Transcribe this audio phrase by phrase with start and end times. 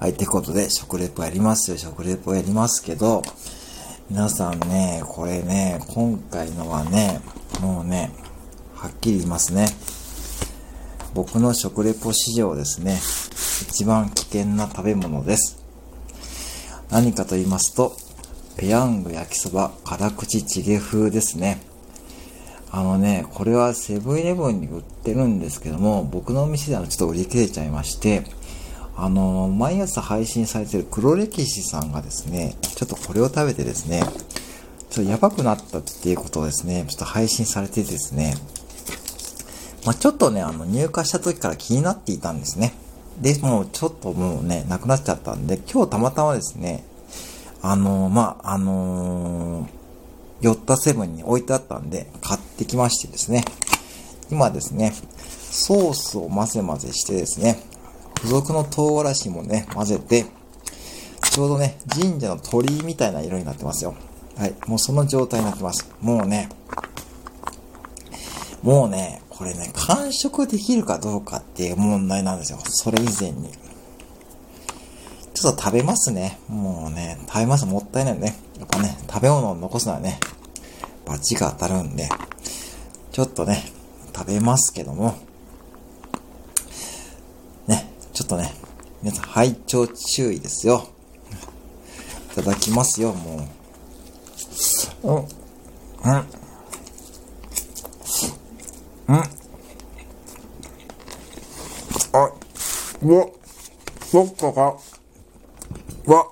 [0.00, 3.20] はい、ってことで、食レポやりますよ、食レポやりますけど、
[4.08, 7.20] 皆さんね、これね、今回のはね、
[7.60, 8.10] もうね、
[8.74, 9.66] はっきり言いますね。
[11.12, 12.98] 僕の食レポ史上ですね、
[13.68, 15.62] 一番危険な食べ物です。
[16.88, 17.94] 何かと言いますと、
[18.56, 21.60] ペヤング焼きそば辛口チゲ風ですね。
[22.70, 28.24] あのね、これはセブンイレブンに売ってるんですけども、僕のお店ではちょっと売り切れちゃいまして、
[29.02, 34.02] あの、毎朝配信されてる黒歴史さんがですね、ちょっとこれを食べてですね、
[34.90, 38.34] ちょっとやばくなったっていうことをですね、ちょっと配信されてですね、
[39.86, 42.74] まあ、ちょっとね、あの、入荷した時から気になっていたんですね。
[43.22, 46.84] で、もうちょっともうね、なくなっちゃったんで、今日たまたまですね、
[47.62, 49.68] あの、まあ、あのー、
[50.42, 53.46] 寄ったセブンに置いてあったんで、買ってきましてですね、
[54.30, 54.92] 今ですね、
[55.50, 57.69] ソースを混ぜ混ぜしてですね、
[58.20, 60.26] 付属の唐辛子もね、混ぜて、
[61.30, 63.94] ちょうどね、神社の鳥居みたいな色になってますよ。
[64.36, 64.54] はい。
[64.66, 65.90] もうその状態になってます。
[66.02, 66.50] もうね、
[68.62, 72.58] もうね、これね、完食できるかどうかっていう問題なんですよ。
[72.64, 73.50] それ以前に。
[75.32, 76.38] ちょっと食べますね。
[76.46, 77.64] もうね、食べます。
[77.64, 78.36] もったいないね。
[78.58, 80.20] やっぱね、食べ物を残すのはね、
[81.06, 82.10] バチが当たるんで、
[83.12, 83.64] ちょっとね、
[84.14, 85.14] 食べますけども、
[88.19, 88.54] ちょっとね、
[89.02, 90.88] 皆さん、拝聴注意ですよ。
[92.32, 93.48] いただきますよ、も
[95.02, 95.08] う。
[95.08, 95.16] うん。
[95.16, 95.24] うん。
[99.08, 99.16] うん。
[102.12, 102.30] あ、
[103.02, 103.26] うわ、
[104.06, 104.78] そっかか。
[106.06, 106.24] うわ、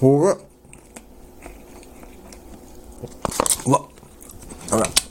[0.00, 0.36] これ。
[3.66, 3.80] うわ、
[4.70, 5.04] だめ。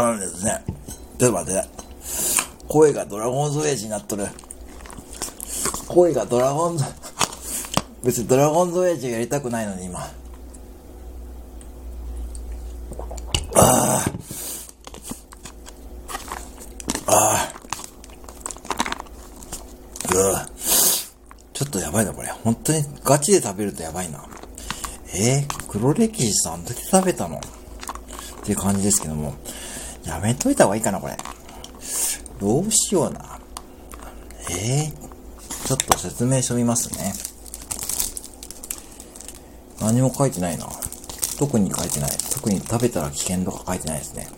[0.00, 0.64] あのですね、
[1.18, 1.62] ちょっと待って、
[2.66, 4.26] 声がドラゴンズエイジになっとる。
[5.88, 6.84] 声がドラゴンズ、
[8.02, 9.98] 別にドラゴンズエイジやりたくないのに今。
[10.00, 10.08] あ
[13.56, 14.04] あ。
[17.06, 17.52] ああ。
[20.12, 20.14] う
[21.52, 22.28] ちょっとやばいな、これ。
[22.42, 24.24] 本当にガチで食べるとやばいな。
[25.14, 27.36] えー、黒歴史さん、どうやって食べたの？
[27.36, 27.40] っ
[28.44, 29.34] ていう感じですけども。
[30.04, 31.16] やめといた方がいいかな、これ。
[32.40, 33.38] どうしような。
[34.50, 37.12] えー、ちょっと説明書見ますね。
[39.80, 40.66] 何も書いてないな。
[41.38, 42.10] 特に書いてない。
[42.32, 44.28] 特に食べたら危険とか書いてないですね。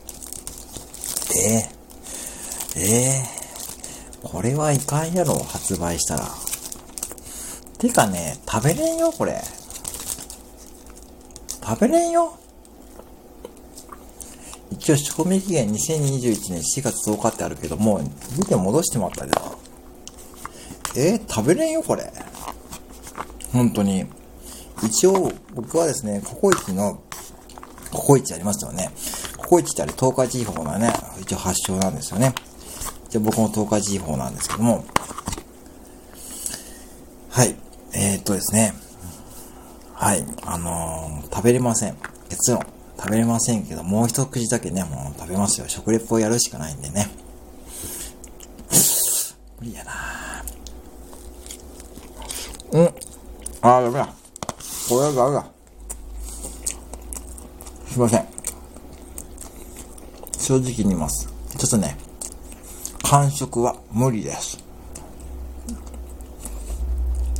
[1.34, 6.28] えー、えー、これはいかんやろ、発売したら。
[7.78, 9.42] てかね、食べれんよ、これ。
[11.64, 12.38] 食べれんよ。
[14.82, 18.02] 一応賞味期限2021年4月10日ってあるけどもう、
[18.36, 19.42] 見て戻してもらったでな。
[20.96, 22.12] えー、食べれんよ、これ。
[23.52, 24.04] 本当に。
[24.82, 27.00] 一応、僕はですね、ココイチの、
[27.92, 28.90] ココイチありますよね。
[29.36, 32.34] ココイチってあれ、東海地方のね、一応発祥なんですよね。
[33.06, 34.84] 一応僕も東海地方なんですけども、
[37.30, 37.54] はい。
[37.94, 38.74] えー、っとですね。
[39.94, 40.24] はい。
[40.44, 41.96] あのー、食べれません。
[42.28, 42.81] 結論。
[43.02, 45.68] 食べれませんけど、もう一口だけね、もう食べますよ。
[45.68, 47.10] 食レポをやるしかないんでね。
[49.58, 49.92] 無理やな
[52.70, 52.84] うん。
[53.60, 54.14] あー、ダメだ。
[54.88, 55.46] これはダメだ。
[57.88, 58.26] すいません。
[60.38, 61.26] 正直に言います。
[61.58, 61.96] ちょっとね、
[63.02, 64.62] 完食は無理です。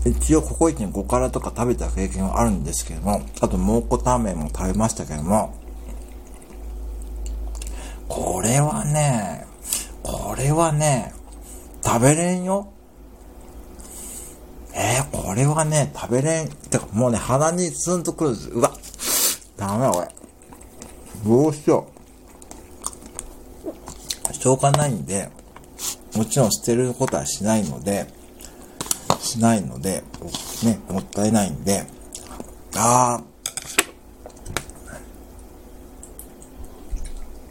[0.05, 5.55] 一応ココイチに5辛とか食べた経験はあるんですけども、あと蒙古タンメンも食べましたけども、
[8.09, 9.47] これはね、
[10.03, 11.13] これはね、
[11.85, 12.69] 食べれんよ。
[14.75, 16.49] えー、これはね、食べれん。
[16.49, 18.51] てか、もうね、鼻にツンとくるんです。
[18.51, 18.73] うわ、
[19.57, 20.09] ダメだ、これ。
[21.25, 21.93] どうしよう。
[24.35, 25.31] 消化ないんで、
[26.17, 28.07] もちろん捨てることはしないので、
[29.33, 30.03] しないので、
[30.63, 31.85] ね、もったいないんで、
[32.77, 33.23] あ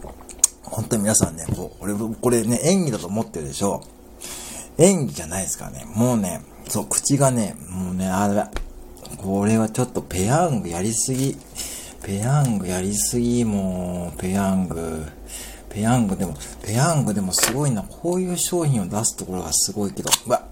[0.03, 0.09] ー、
[0.63, 3.81] 本当に皆さんね、こう、俺、これね、演技だと思ってるでしょ
[4.77, 5.85] 演技じゃないですからね。
[5.95, 8.45] もうね、そう、口がね、もうね、あれ、
[9.17, 11.35] これはちょっとペヤングやりすぎ。
[12.03, 15.05] ペヤングやりすぎ、もう、ペヤング。
[15.69, 17.83] ペヤングでも、ペヤングでもすごいな。
[17.83, 20.50] こういう商品を出すところがすごいけど、うわ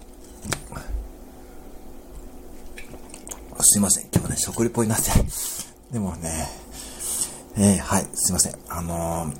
[3.62, 4.08] すいません。
[4.14, 5.10] 今日ね、食リポになって。
[5.92, 6.48] でもね、
[7.56, 8.56] えー、はい、すいません。
[8.68, 9.36] あのー、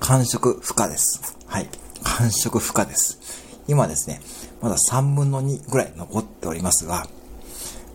[0.00, 1.20] 完食不可です。
[1.46, 1.68] はい、
[2.02, 3.18] 完食不可です。
[3.66, 4.20] 今ですね、
[4.60, 7.06] まだ3分の2ぐらい残っておりますが、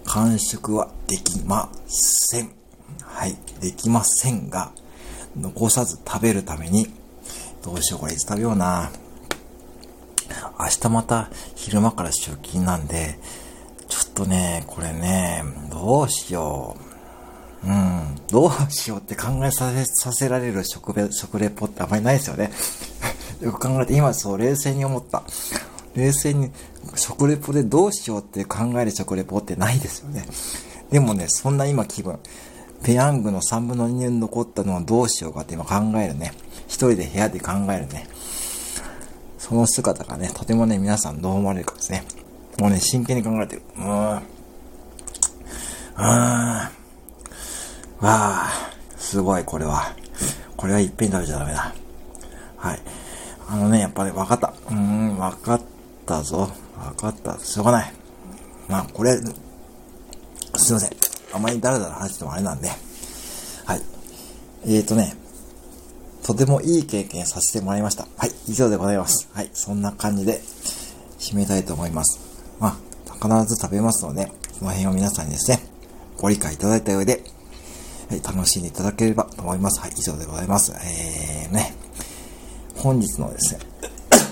[0.05, 2.51] 完食はできません。
[3.01, 4.71] はい、できませんが、
[5.35, 6.91] 残さず食べるために、
[7.63, 8.91] どうしよう、これいつ食べような。
[10.59, 13.19] 明日また昼間から出勤なんで、
[14.19, 16.75] とね、これね、どうしよ
[17.63, 17.67] う。
[17.67, 22.51] うん、どうしようって考えさせ、させられる食レ食レポってあんまりないですよね。
[23.41, 25.23] よく考えて、今そう冷静に思った。
[25.95, 26.51] 冷静に
[26.95, 30.25] 食レポでどうしようって考える食レポってないですよね。
[30.91, 32.19] でもね、そんな今気分。
[32.83, 36.33] ペヤングの3分の2に残ったのはどうしようかって今考えるね。
[36.67, 38.07] 一人で部屋で考えるね。
[39.37, 42.03] その姿がね、とてもね、皆さんどう思われるかですね。
[42.59, 43.61] もうね、真剣に考えてる。
[43.77, 43.83] うん。
[43.83, 44.19] うん。
[45.95, 46.69] わ
[48.01, 48.49] あ、
[48.97, 49.95] すごい、これは。
[50.57, 51.73] これはいっぺん食べちゃダメだ。
[52.57, 52.79] はい。
[53.47, 54.53] あのね、やっぱり、ね、分かった。
[54.69, 55.61] うーん、分かっ
[56.05, 56.49] たぞ。
[56.77, 57.39] 分かった。
[57.39, 57.93] しょうがない。
[58.67, 60.89] まあ、これ、すいません。
[61.31, 62.67] あまりだらだら話してもあれなんで。
[62.67, 63.81] はい。
[64.65, 65.15] えーとね、
[66.23, 68.05] とてもいい経験させてもらいました。
[68.17, 69.29] はい、以上でございます。
[69.33, 70.41] はい、そんな感じで
[71.19, 72.28] 締めたいと思います。
[73.21, 75.59] 必ず食べますので、その辺を皆さんにですね、
[76.17, 77.23] ご理解いただいた上で、
[78.09, 79.79] はい、楽しんでいただければと思います。
[79.79, 80.73] はい、以上でございます。
[80.73, 81.73] えー、ね、
[82.75, 83.59] 本日のですね、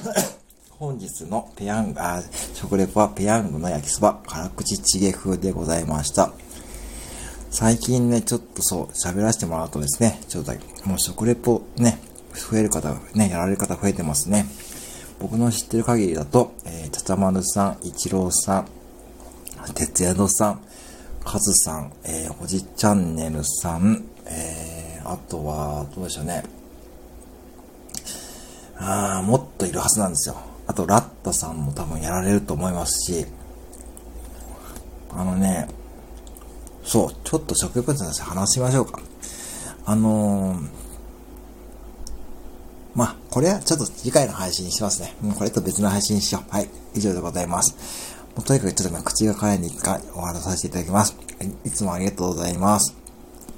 [0.79, 2.23] 本日のペヤング、あ、
[2.53, 6.31] 食レポはペヤングの焼きそば、辛口チゲ風でございました。
[7.51, 10.53] 最近ね、ちょっとそう、喋らせてもらうとですね、ちょっと
[10.85, 11.99] もう食レポね、
[12.33, 14.45] 増える方、ね、やられる方増えてますね。
[15.19, 18.67] 僕の知ってる限りだと、えー、ちゃちゃまるさん、いちろうさん、
[19.73, 20.61] てつやどさん、
[21.23, 26.43] かずさん、えー、ほじチャンネルさん、えー、あとは、どうでしょうね。
[28.77, 30.35] あー、もっといるはずなんですよ。
[30.67, 33.25] あと、ラッタさんも多分やられると思いますし、
[35.11, 35.67] あのね、
[36.83, 39.01] そう、ちょっと食欲について話しましょうか。
[39.85, 40.67] あのー、
[42.93, 45.15] まあ、これはちょっと次回の配信にしますね。
[45.21, 46.51] もうこれと別の配信にしよう。
[46.51, 46.69] はい。
[46.95, 48.16] 以上でございます。
[48.37, 51.17] もうとにかくちょっと口が辛いんで一回終わらさせていただきます。
[51.39, 53.06] はいいつもありがとうございます。